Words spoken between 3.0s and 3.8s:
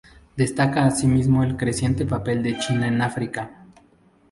África.